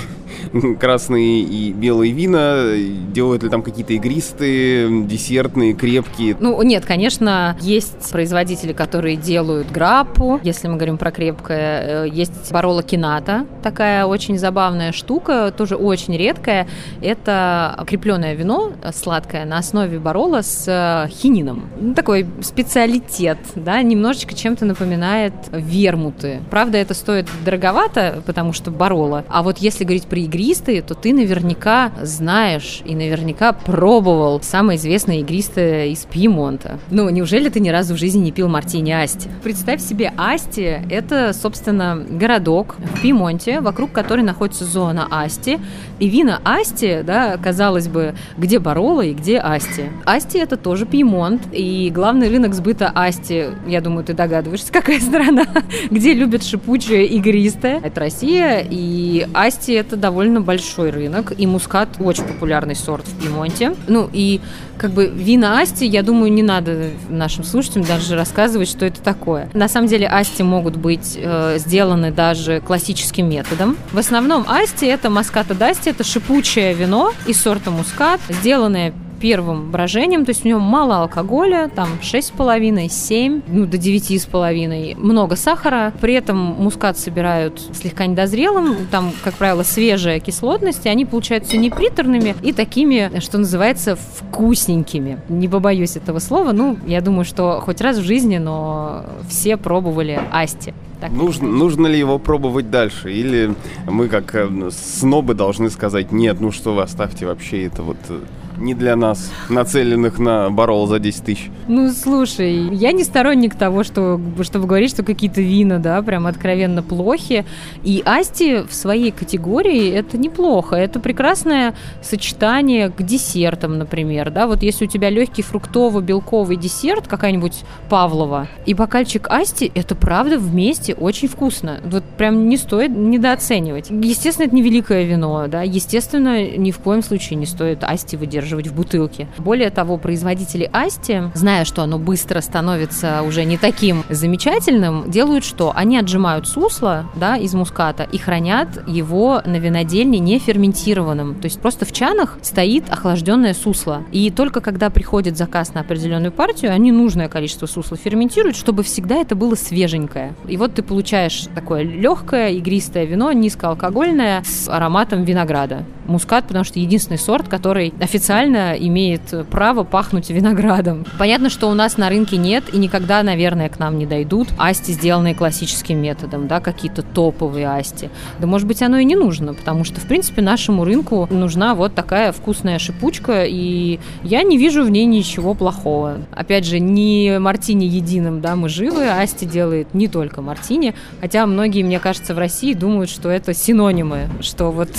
красные 0.81 1.41
и 1.41 1.73
белые 1.73 2.13
вина? 2.13 2.75
Делают 3.13 3.43
ли 3.43 3.49
там 3.49 3.63
какие-то 3.63 3.93
игристые, 3.95 5.05
десертные, 5.05 5.75
крепкие? 5.75 6.37
Ну, 6.39 6.61
нет, 6.63 6.85
конечно, 6.85 7.57
есть 7.61 8.11
производители, 8.11 8.73
которые 8.73 9.17
делают 9.17 9.71
граппу, 9.71 10.41
если 10.43 10.69
мы 10.69 10.75
говорим 10.75 10.99
про 10.99 11.11
крепкое. 11.11 12.05
Э, 12.05 12.09
есть 12.09 12.53
барола 12.53 12.83
кината, 12.83 13.47
такая 13.63 14.07
очень 14.07 14.39
забавная 14.39 14.93
штука, 14.93 15.53
тоже 15.57 15.77
очень 15.77 16.17
редкая. 16.17 16.67
Это 17.01 17.85
крепленное 17.87 18.35
вино 18.35 18.73
сладкое 18.93 19.45
на 19.45 19.59
основе 19.59 19.99
барола 19.99 20.43
с 20.43 20.65
э, 20.67 21.09
хинином. 21.11 21.69
Ну, 21.81 21.95
такой 21.95 22.27
специалитет, 22.41 23.39
да, 23.55 23.83
немножечко 23.83 24.35
чем-то 24.35 24.65
напоминает 24.65 25.33
вермуты. 25.53 26.41
Правда, 26.51 26.79
это 26.79 26.95
стоит 26.95 27.27
дороговато, 27.45 28.23
потому 28.27 28.53
что 28.53 28.71
барола. 28.71 29.25
А 29.29 29.43
вот 29.43 29.59
если 29.59 29.85
говорить 29.85 30.05
про 30.05 30.19
игристые, 30.29 30.83
то 30.83 30.95
ты 30.95 31.13
наверняка 31.13 31.91
знаешь 32.03 32.83
и 32.85 32.95
наверняка 32.95 33.53
пробовал 33.53 34.41
самое 34.43 34.79
известное 34.79 35.21
игристое 35.21 35.89
из 35.89 36.05
Пьемонта. 36.05 36.79
Ну, 36.91 37.09
неужели 37.09 37.49
ты 37.49 37.61
ни 37.61 37.71
разу 37.71 37.95
в 37.95 37.99
жизни 37.99 38.21
не 38.21 38.33
пил 38.33 38.49
мартини 38.49 38.93
Асти? 38.93 39.29
Представь 39.43 39.81
себе, 39.81 40.13
Асти– 40.17 40.81
это, 40.91 41.33
собственно, 41.33 42.05
городок 42.09 42.77
в 42.79 43.01
Пьемонте, 43.01 43.61
вокруг 43.61 43.93
которой 43.93 44.21
находится 44.21 44.65
зона 44.65 45.09
Асти. 45.11 45.59
И 45.99 46.09
вина 46.09 46.41
Асти, 46.45 47.03
да, 47.03 47.37
казалось 47.39 47.89
бы, 47.89 48.15
где 48.37 48.59
Барола 48.59 49.03
и 49.03 49.15
где 49.15 49.39
Асти. 49.39 49.87
Асти– 50.05 50.39
это 50.41 50.57
тоже 50.57 50.87
Пьемонт, 50.87 51.43
и 51.53 51.91
главный 51.93 52.29
рынок 52.29 52.55
сбыта 52.55 52.93
Асти, 52.95 53.47
я 53.67 53.81
думаю, 53.81 54.05
ты 54.05 54.13
догадываешься, 54.13 54.73
какая 54.73 55.01
страна, 55.01 55.47
где 55.91 56.13
любят 56.13 56.45
шипучее 56.45 57.07
игристое. 57.07 57.81
Это 57.83 58.01
Россия, 58.01 58.65
и 58.69 59.27
Асти– 59.33 59.73
это 59.75 59.97
довольно 59.97 60.18
большой 60.41 60.91
рынок, 60.91 61.33
и 61.37 61.47
мускат– 61.47 61.89
очень 61.99 62.25
популярный 62.25 62.75
сорт 62.75 63.07
в 63.07 63.21
Пьемонте. 63.21 63.75
Ну, 63.87 64.09
и 64.13 64.41
как 64.77 64.93
бы 64.93 65.07
вина 65.07 65.61
Асти, 65.61 65.87
я 65.87 66.03
думаю, 66.03 66.33
не 66.33 66.43
надо 66.43 66.91
нашим 67.09 67.45
слушателям 67.45 67.87
даже 67.87 68.15
рассказывать, 68.15 68.69
что 68.69 68.87
это 68.87 69.01
такое. 69.03 69.51
На 69.55 69.69
самом 69.69 69.89
деле 69.89 70.07
Асти 70.07 70.43
могут 70.43 70.77
быть 70.77 71.17
э, 71.17 71.59
сделаны 71.59 72.13
даже 72.13 72.61
классическим 72.61 73.29
методом. 73.29 73.77
В 73.93 73.99
основном 73.99 74.45
Асти 74.49 74.87
это 74.87 75.11
маската 75.11 75.55
Дасти, 75.55 75.91
это 75.91 76.05
шипучее 76.05 76.75
вино 76.75 77.13
из 77.27 77.41
сорта 77.41 77.71
мускат, 77.71 78.21
сделанное 78.29 78.93
первым 79.21 79.71
брожением, 79.71 80.25
то 80.25 80.31
есть 80.31 80.43
в 80.43 80.45
нем 80.45 80.61
мало 80.61 81.03
алкоголя, 81.03 81.71
там 81.75 81.89
6,5, 82.03 82.89
7, 82.89 83.43
ну 83.49 83.67
до 83.67 83.77
9,5, 83.77 84.97
много 84.97 85.37
сахара, 85.37 85.93
при 86.01 86.15
этом 86.15 86.37
мускат 86.37 86.99
собирают 86.99 87.61
слегка 87.73 88.07
недозрелым, 88.07 88.87
там, 88.91 89.13
как 89.23 89.35
правило, 89.35 89.63
свежая 89.63 90.21
кислотность, 90.21 90.87
и 90.87 90.89
они 90.89 91.05
получаются 91.05 91.57
не 91.57 91.71
приторными 91.71 92.35
и 92.43 92.53
такими, 92.53 93.21
что 93.21 93.39
называется, 93.39 93.97
вкусненькими. 93.97 95.21
Не 95.29 95.49
побоюсь 95.49 95.97
этого 95.97 96.19
слова, 96.19 96.53
ну, 96.53 96.77
я 96.87 97.01
думаю, 97.01 97.25
что 97.25 97.61
хоть 97.61 97.81
раз 97.81 97.99
в 97.99 98.05
жизни, 98.05 98.39
но 98.39 99.05
все 99.29 99.57
пробовали 99.57 100.21
асти. 100.33 100.75
Так. 101.01 101.13
Нужно, 101.13 101.47
нужно 101.47 101.87
ли 101.87 101.99
его 101.99 102.19
пробовать 102.19 102.71
дальше? 102.71 103.13
Или 103.13 103.55
мы, 103.87 104.09
как 104.09 104.35
э, 104.35 104.71
снобы, 104.73 105.35
должны 105.35 105.71
сказать, 105.71 106.11
нет, 106.11 106.41
ну 106.41 106.51
что 106.51 106.75
вы, 106.75 106.83
оставьте 106.83 107.25
вообще 107.25 107.67
это 107.67 107.83
вот 107.83 107.99
э, 108.09 108.19
не 108.59 108.75
для 108.75 108.97
нас, 108.97 109.33
нацеленных 109.49 110.19
на 110.19 110.51
Барол 110.51 110.87
за 110.87 110.99
10 110.99 111.25
тысяч. 111.25 111.51
Ну, 111.69 111.91
слушай, 111.91 112.75
я 112.75 112.93
не 112.93 113.05
сторонник 113.05 113.55
того, 113.55 113.85
что, 113.85 114.21
чтобы 114.43 114.67
говорить, 114.67 114.91
что 114.91 115.03
какие-то 115.03 115.41
вина, 115.41 115.79
да, 115.79 116.03
прям 116.03 116.27
откровенно 116.27 116.83
плохи. 116.83 117.45
И 117.85 118.03
Асти 118.05 118.63
в 118.69 118.75
своей 118.75 119.11
категории 119.11 119.91
это 119.91 120.19
неплохо. 120.19 120.77
Это 120.77 120.99
прекрасное 120.99 121.75
сочетание 122.03 122.91
к 122.91 123.03
десертам, 123.03 123.79
например, 123.79 124.31
да. 124.31 124.47
Вот 124.47 124.63
если 124.63 124.87
у 124.87 124.89
тебя 124.89 125.11
легкий 125.11 125.43
фруктово-белковый 125.43 126.57
десерт, 126.57 127.07
какая-нибудь 127.07 127.65
Павлова, 127.89 128.49
и 128.67 128.75
бокальчик 128.75 129.29
Асти, 129.31 129.71
это 129.75 129.95
правда 129.95 130.39
вместе 130.39 130.95
очень 130.95 131.29
вкусно. 131.29 131.81
Вот 131.85 132.03
прям 132.17 132.49
не 132.49 132.57
стоит 132.57 132.91
недооценивать. 132.91 133.91
Естественно, 133.91 134.47
это 134.47 134.55
не 134.55 134.63
великое 134.63 135.05
вино, 135.05 135.47
да. 135.49 135.63
Естественно, 135.63 136.45
ни 136.57 136.71
в 136.71 136.79
коем 136.79 137.03
случае 137.03 137.39
не 137.39 137.47
стоит 137.47 137.85
Асти 137.85 138.17
выдерживать 138.17 138.48
удерживать 138.49 138.69
в 138.69 138.75
бутылке. 138.75 139.29
Более 139.39 139.71
того, 139.71 139.99
производители 139.99 140.69
Асти, 140.73 141.23
зная, 141.35 141.65
что 141.65 141.83
оно 141.83 141.99
быстро 141.99 142.41
становится 142.41 143.23
уже 143.23 143.45
не 143.45 143.59
таким 143.59 144.05
замечательным, 144.09 145.11
делают 145.11 145.45
что? 145.45 145.73
Они 145.75 145.99
отжимают 145.99 146.49
сусло 146.49 147.05
да, 147.15 147.37
из 147.37 147.53
муската 147.55 148.05
и 148.11 148.19
хранят 148.19 148.89
его 148.89 149.43
на 149.45 149.57
винодельне 149.57 150.19
не 150.19 150.39
ферментированным. 150.39 151.35
То 151.35 151.47
есть 151.47 151.61
просто 151.61 151.85
в 151.85 151.93
чанах 151.93 152.39
стоит 152.43 152.85
охлажденное 152.91 153.55
сусло. 153.55 154.03
И 154.13 154.31
только 154.31 154.61
когда 154.61 154.89
приходит 154.89 155.37
заказ 155.37 155.75
на 155.75 155.81
определенную 155.83 156.33
партию, 156.33 156.73
они 156.73 156.91
нужное 156.91 157.29
количество 157.29 157.67
сусла 157.67 157.97
ферментируют, 157.97 158.57
чтобы 158.57 158.83
всегда 158.83 159.17
это 159.17 159.35
было 159.35 159.55
свеженькое. 159.57 160.35
И 160.47 160.57
вот 160.57 160.75
ты 160.75 160.83
получаешь 160.83 161.47
такое 161.55 161.83
легкое, 161.83 162.51
игристое 162.51 163.05
вино, 163.05 163.33
низкоалкогольное, 163.33 164.43
с 164.45 164.69
ароматом 164.69 165.25
винограда. 165.25 165.85
Мускат, 166.07 166.47
потому 166.47 166.65
что 166.65 166.79
единственный 166.79 167.19
сорт, 167.19 167.49
который 167.49 167.93
официально 168.01 168.38
официально 168.39 168.77
имеет 168.79 169.23
право 169.51 169.83
пахнуть 169.83 170.31
виноградом. 170.31 171.05
Понятно, 171.19 171.51
что 171.51 171.69
у 171.69 171.75
нас 171.75 171.97
на 171.97 172.09
рынке 172.09 172.37
нет 172.37 172.73
и 172.73 172.79
никогда, 172.79 173.23
наверное, 173.23 173.69
к 173.69 173.79
нам 173.79 173.99
не 173.99 174.07
дойдут 174.07 174.49
асти, 174.59 174.93
сделанные 174.93 175.35
классическим 175.35 176.01
методом, 176.01 176.47
да, 176.47 176.61
какие-то 176.61 177.03
топовые 177.03 177.69
асти. 177.69 178.11
Да, 178.39 178.47
может 178.47 178.69
быть, 178.69 178.81
оно 178.83 178.99
и 178.99 179.05
не 179.05 179.17
нужно, 179.17 179.55
потому 179.55 179.83
что, 179.85 180.01
в 180.01 180.07
принципе, 180.07 180.41
нашему 180.41 180.85
рынку 180.85 181.27
нужна 181.31 181.75
вот 181.75 181.95
такая 181.95 182.33
вкусная 182.33 182.79
шипучка, 182.79 183.45
и 183.45 183.99
я 184.23 184.43
не 184.45 184.57
вижу 184.57 184.85
в 184.85 184.91
ней 184.91 185.05
ничего 185.05 185.55
плохого. 185.55 186.19
Опять 186.33 186.65
же, 186.65 186.79
не 186.79 187.39
мартини 187.41 187.85
единым, 187.87 188.41
да, 188.41 188.55
мы 188.55 188.69
живы, 188.69 189.09
асти 189.09 189.47
делает 189.47 189.95
не 189.95 190.07
только 190.07 190.43
мартини, 190.43 190.95
хотя 191.21 191.45
многие, 191.47 191.83
мне 191.83 191.99
кажется, 191.99 192.35
в 192.35 192.39
России 192.39 192.75
думают, 192.75 193.11
что 193.11 193.31
это 193.31 193.53
синонимы, 193.53 194.29
что 194.41 194.71
вот 194.71 194.91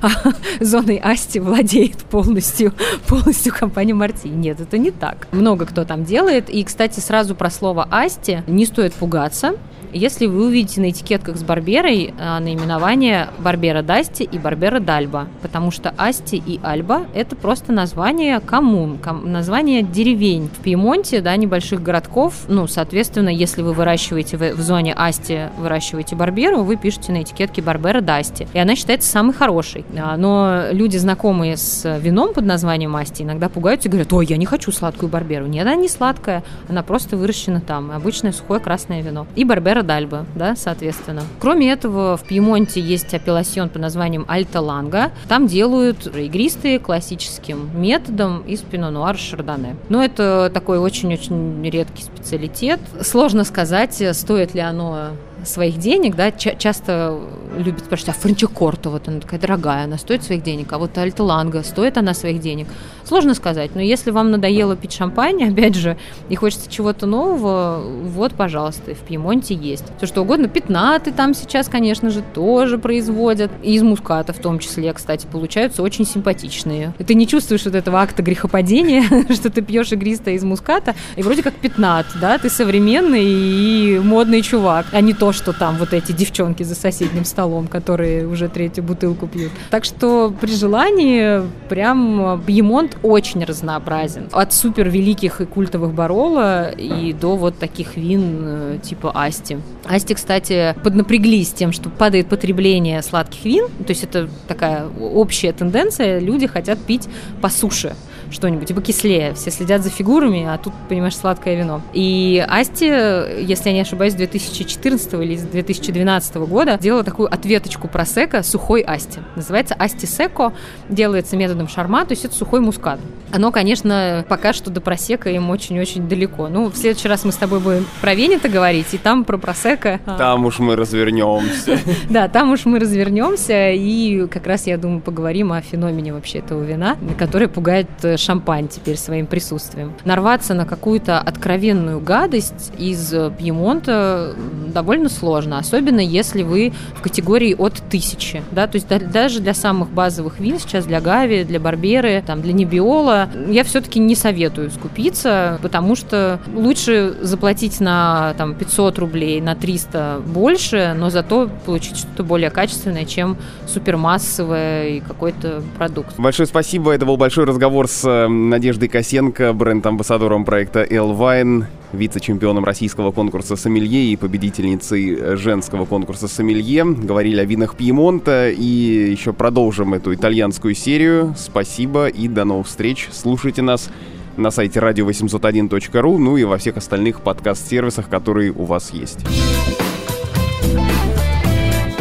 зоной 0.60 0.96
асти 0.96 1.40
владеет 1.40 1.98
полностью 2.04 2.72
полностью 3.08 3.52
компанию 3.52 3.96
Марти. 3.96 4.28
Нет, 4.28 4.60
это 4.60 4.78
не 4.78 4.90
так. 4.90 5.28
Много 5.32 5.66
кто 5.66 5.84
там 5.84 6.04
делает. 6.04 6.50
И, 6.50 6.62
кстати, 6.64 7.00
сразу 7.00 7.34
про 7.34 7.50
слово 7.50 7.86
«асти» 7.90 8.42
не 8.46 8.66
стоит 8.66 8.94
пугаться. 8.94 9.54
Если 9.96 10.26
вы 10.26 10.46
увидите 10.46 10.82
на 10.82 10.90
этикетках 10.90 11.38
с 11.38 11.42
Барберой 11.42 12.12
а, 12.18 12.38
наименование 12.38 13.28
Барбера 13.38 13.80
Дасти 13.80 14.24
и 14.24 14.38
Барбера 14.38 14.78
Дальба, 14.78 15.26
потому 15.40 15.70
что 15.70 15.94
Асти 15.96 16.36
и 16.36 16.60
Альба– 16.62 17.06
это 17.14 17.34
просто 17.34 17.72
название 17.72 18.40
коммун, 18.40 18.98
ком, 18.98 19.32
название 19.32 19.82
деревень 19.82 20.48
в 20.48 20.62
Пьемонте, 20.62 21.22
да, 21.22 21.34
небольших 21.36 21.82
городков. 21.82 22.34
Ну, 22.46 22.66
соответственно, 22.66 23.30
если 23.30 23.62
вы 23.62 23.72
выращиваете 23.72 24.36
в, 24.36 24.56
в 24.56 24.60
зоне 24.60 24.92
Асти, 24.92 25.48
выращиваете 25.56 26.14
Барберу, 26.14 26.62
вы 26.62 26.76
пишете 26.76 27.12
на 27.12 27.22
этикетке 27.22 27.62
Барбера 27.62 28.02
Дасти, 28.02 28.46
и 28.52 28.58
она 28.58 28.76
считается 28.76 29.08
самой 29.08 29.32
хорошей. 29.32 29.86
А, 29.96 30.18
но 30.18 30.66
люди, 30.72 30.98
знакомые 30.98 31.56
с 31.56 31.98
вином 31.98 32.34
под 32.34 32.44
названием 32.44 32.94
Асти, 32.96 33.22
иногда 33.22 33.48
пугаются 33.48 33.88
и 33.88 33.90
говорят, 33.90 34.12
ой, 34.12 34.26
я 34.26 34.36
не 34.36 34.44
хочу 34.44 34.70
сладкую 34.72 35.08
Барберу. 35.08 35.46
Нет, 35.46 35.66
она 35.66 35.74
не 35.74 35.88
сладкая, 35.88 36.44
она 36.68 36.82
просто 36.82 37.16
выращена 37.16 37.62
там, 37.62 37.90
обычное 37.90 38.32
сухое 38.32 38.60
красное 38.60 39.00
вино. 39.00 39.26
И 39.36 39.44
Барбера 39.44 39.85
Дальба, 39.86 40.26
да, 40.34 40.56
соответственно. 40.56 41.22
Кроме 41.40 41.70
этого, 41.70 42.16
в 42.16 42.24
Пьемонте 42.24 42.80
есть 42.80 43.14
апелласьон 43.14 43.68
под 43.68 43.82
названием 43.82 44.24
Альта 44.28 44.60
Ланга. 44.60 45.12
Там 45.28 45.46
делают 45.46 46.06
игристые 46.06 46.78
классическим 46.78 47.70
методом 47.80 48.40
из 48.42 48.60
пино 48.60 48.90
нуар 48.90 49.16
шардоне. 49.16 49.76
Но 49.88 50.02
это 50.04 50.50
такой 50.52 50.78
очень-очень 50.78 51.62
редкий 51.70 52.02
специалитет. 52.02 52.80
Сложно 53.00 53.44
сказать, 53.44 54.02
стоит 54.12 54.54
ли 54.54 54.60
оно 54.60 55.10
своих 55.46 55.78
денег, 55.78 56.16
да, 56.16 56.30
ча- 56.30 56.54
часто 56.54 57.18
любят 57.56 57.84
спрашивать, 57.84 58.16
а 58.16 58.20
Франчикорто, 58.20 58.90
вот 58.90 59.08
она 59.08 59.20
такая 59.20 59.40
дорогая, 59.40 59.84
она 59.84 59.98
стоит 59.98 60.22
своих 60.22 60.42
денег, 60.42 60.72
а 60.72 60.78
вот 60.78 60.96
Альталанга, 60.98 61.62
стоит 61.62 61.96
она 61.96 62.14
своих 62.14 62.40
денег? 62.40 62.68
Сложно 63.04 63.34
сказать, 63.34 63.74
но 63.74 63.80
если 63.80 64.10
вам 64.10 64.30
надоело 64.30 64.76
пить 64.76 64.92
шампань, 64.92 65.44
опять 65.52 65.74
же, 65.74 65.96
и 66.28 66.34
хочется 66.34 66.70
чего-то 66.70 67.06
нового, 67.06 67.82
вот, 68.04 68.34
пожалуйста, 68.34 68.94
в 68.94 68.98
Пьемонте 68.98 69.54
есть. 69.54 69.84
Все 69.98 70.06
что 70.06 70.22
угодно, 70.22 70.48
пятнаты 70.48 71.12
там 71.12 71.34
сейчас, 71.34 71.68
конечно 71.68 72.10
же, 72.10 72.22
тоже 72.34 72.78
производят, 72.78 73.50
и 73.62 73.74
из 73.74 73.82
муската 73.82 74.32
в 74.32 74.38
том 74.38 74.58
числе, 74.58 74.92
кстати, 74.92 75.26
получаются 75.30 75.82
очень 75.82 76.04
симпатичные. 76.06 76.92
Ты 77.06 77.14
не 77.14 77.26
чувствуешь 77.26 77.64
вот 77.64 77.74
этого 77.74 78.00
акта 78.00 78.22
грехопадения, 78.22 79.04
что 79.32 79.50
ты 79.50 79.62
пьешь 79.62 79.92
игристое 79.92 80.34
из 80.34 80.44
муската, 80.44 80.94
и 81.16 81.22
вроде 81.22 81.42
как 81.42 81.54
пятнат, 81.54 82.06
да, 82.20 82.38
ты 82.38 82.50
современный 82.50 83.24
и 83.24 84.00
модный 84.02 84.42
чувак, 84.42 84.86
а 84.92 85.00
не 85.00 85.14
то, 85.14 85.32
что 85.36 85.52
там 85.52 85.76
вот 85.76 85.92
эти 85.92 86.12
девчонки 86.12 86.62
за 86.62 86.74
соседним 86.74 87.24
столом, 87.24 87.68
которые 87.68 88.26
уже 88.26 88.48
третью 88.48 88.84
бутылку 88.84 89.26
пьют. 89.26 89.52
Так 89.70 89.84
что 89.84 90.34
при 90.40 90.50
желании 90.50 91.42
прям 91.68 92.40
Бьемонт 92.46 92.96
очень 93.02 93.44
разнообразен. 93.44 94.28
От 94.32 94.52
супер 94.52 94.88
великих 94.88 95.40
и 95.40 95.46
культовых 95.46 95.92
Барола 95.92 96.70
и 96.70 97.12
до 97.12 97.36
вот 97.36 97.58
таких 97.58 97.96
вин 97.96 98.38
э, 98.42 98.78
типа 98.82 99.12
Асти. 99.14 99.58
Асти, 99.84 100.14
кстати, 100.14 100.74
поднапряглись 100.82 101.52
тем, 101.52 101.72
что 101.72 101.90
падает 101.90 102.28
потребление 102.28 103.02
сладких 103.02 103.44
вин. 103.44 103.68
То 103.68 103.90
есть 103.90 104.04
это 104.04 104.28
такая 104.48 104.86
общая 104.88 105.52
тенденция. 105.52 106.18
Люди 106.18 106.46
хотят 106.46 106.78
пить 106.78 107.08
по 107.40 107.48
суше 107.48 107.94
что-нибудь, 108.30 108.68
типа 108.68 108.82
кислее. 108.82 109.34
Все 109.34 109.50
следят 109.50 109.82
за 109.82 109.90
фигурами, 109.90 110.44
а 110.48 110.58
тут, 110.58 110.72
понимаешь, 110.88 111.16
сладкое 111.16 111.56
вино. 111.56 111.82
И 111.92 112.44
Асти, 112.48 112.86
если 112.86 113.68
я 113.70 113.72
не 113.72 113.80
ошибаюсь, 113.80 114.14
2014 114.14 115.14
или 115.14 115.36
2012 115.36 116.36
года 116.36 116.78
делала 116.80 117.04
такую 117.04 117.32
ответочку 117.32 117.88
про 117.88 118.04
сека 118.04 118.42
сухой 118.42 118.82
Асти. 118.82 119.20
Называется 119.36 119.74
Асти 119.74 120.06
Секо, 120.06 120.52
делается 120.88 121.36
методом 121.36 121.68
шарма, 121.68 122.04
то 122.04 122.12
есть 122.12 122.24
это 122.24 122.34
сухой 122.34 122.60
мускат. 122.60 122.98
Оно, 123.32 123.52
конечно, 123.52 124.24
пока 124.28 124.52
что 124.52 124.70
до 124.70 124.80
просека 124.80 125.30
им 125.30 125.50
очень-очень 125.50 126.08
далеко. 126.08 126.48
Ну, 126.48 126.70
в 126.70 126.76
следующий 126.76 127.08
раз 127.08 127.24
мы 127.24 127.32
с 127.32 127.36
тобой 127.36 127.60
будем 127.60 127.86
про 128.00 128.14
Венета 128.14 128.48
говорить, 128.48 128.92
и 128.92 128.98
там 128.98 129.24
про 129.24 129.38
просека. 129.38 130.00
Там 130.18 130.44
уж 130.46 130.58
мы 130.58 130.76
развернемся. 130.76 131.78
Да, 132.10 132.28
там 132.28 132.52
уж 132.52 132.64
мы 132.64 132.78
развернемся, 132.78 133.70
и 133.72 134.26
как 134.28 134.46
раз, 134.46 134.66
я 134.66 134.78
думаю, 134.78 135.00
поговорим 135.00 135.52
о 135.52 135.60
феномене 135.60 136.12
вообще 136.12 136.38
этого 136.38 136.62
вина, 136.62 136.96
который 137.18 137.48
пугает 137.48 137.88
э, 138.02 138.16
шампань 138.16 138.68
теперь 138.68 138.96
своим 138.96 139.26
присутствием. 139.26 139.92
Нарваться 140.04 140.54
на 140.54 140.64
какую-то 140.64 141.18
откровенную 141.18 142.00
гадость 142.00 142.72
из 142.78 143.10
Пьемонта 143.38 144.34
довольно 144.72 145.08
сложно, 145.08 145.58
особенно 145.58 146.00
если 146.00 146.42
вы 146.42 146.72
в 146.94 147.02
категории 147.02 147.54
от 147.54 147.74
тысячи, 147.90 148.42
да, 148.52 148.66
то 148.66 148.76
есть 148.76 148.88
даже 148.88 149.40
для 149.40 149.54
самых 149.54 149.90
базовых 149.90 150.38
вин 150.38 150.58
сейчас, 150.58 150.86
для 150.86 151.00
Гави, 151.00 151.44
для 151.44 151.60
Барберы, 151.60 152.22
там, 152.26 152.42
для 152.42 152.52
Небиола, 152.52 153.15
я 153.48 153.64
все-таки 153.64 153.98
не 153.98 154.14
советую 154.14 154.70
скупиться, 154.70 155.58
потому 155.62 155.96
что 155.96 156.40
лучше 156.54 157.14
заплатить 157.20 157.80
на 157.80 158.34
там, 158.36 158.54
500 158.54 158.98
рублей, 158.98 159.40
на 159.40 159.54
300 159.54 160.22
больше, 160.26 160.94
но 160.96 161.10
зато 161.10 161.50
получить 161.64 161.96
что-то 161.96 162.22
более 162.22 162.50
качественное, 162.50 163.04
чем 163.04 163.36
супермассовое 163.66 164.88
и 164.88 165.00
какой-то 165.00 165.62
продукт. 165.76 166.18
Большое 166.18 166.46
спасибо. 166.46 166.92
Это 166.92 167.06
был 167.06 167.16
большой 167.16 167.44
разговор 167.44 167.88
с 167.88 168.04
э, 168.04 168.28
Надеждой 168.28 168.88
Косенко, 168.88 169.52
бренд-амбассадором 169.52 170.44
проекта 170.44 170.86
Элвайн, 170.88 171.66
вице-чемпионом 171.96 172.64
российского 172.64 173.10
конкурса 173.10 173.56
«Сомелье» 173.56 174.12
и 174.12 174.16
победительницей 174.16 175.36
женского 175.36 175.84
конкурса 175.84 176.28
«Сомелье». 176.28 176.84
Говорили 176.84 177.40
о 177.40 177.44
винах 177.44 177.76
Пьемонта 177.76 178.50
и 178.50 178.64
еще 179.10 179.32
продолжим 179.32 179.94
эту 179.94 180.14
итальянскую 180.14 180.74
серию. 180.74 181.34
Спасибо 181.36 182.06
и 182.06 182.28
до 182.28 182.44
новых 182.44 182.66
встреч. 182.66 183.08
Слушайте 183.12 183.62
нас 183.62 183.90
на 184.36 184.50
сайте 184.50 184.80
radio801.ru, 184.80 186.18
ну 186.18 186.36
и 186.36 186.44
во 186.44 186.58
всех 186.58 186.76
остальных 186.76 187.22
подкаст-сервисах, 187.22 188.08
которые 188.08 188.52
у 188.52 188.64
вас 188.64 188.92
есть. 188.92 189.18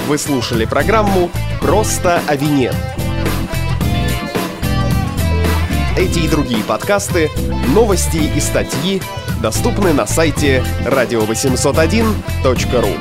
Вы 0.08 0.18
слушали 0.18 0.66
программу 0.66 1.32
«Просто 1.62 2.22
о 2.28 2.36
вине». 2.36 2.72
Эти 5.98 6.20
и 6.20 6.30
другие 6.30 6.62
подкасты, 6.64 7.30
новости 7.74 8.20
и 8.36 8.40
статьи 8.42 9.02
доступны 9.46 9.94
на 9.94 10.08
сайте 10.08 10.64
radio801.ru 10.86 12.98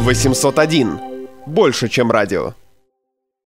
801. 0.00 0.98
Больше, 1.46 1.88
чем 1.88 2.10
радио. 2.10 2.54